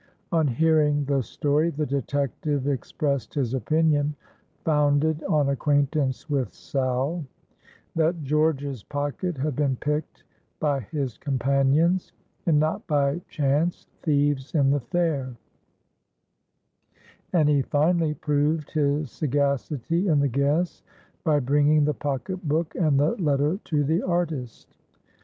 [0.31, 4.15] On hearing the story, the detective expressed his opinion
[4.65, 7.23] (founded on acquaintance with Sal)
[7.93, 10.23] that George's pocket had been picked
[10.59, 12.13] by his companions,
[12.47, 15.35] and not by chance thieves in the fair;
[17.31, 20.81] and he finally proved his sagacity in the guess
[21.23, 24.73] by bringing the pocket book and the letter to the artist.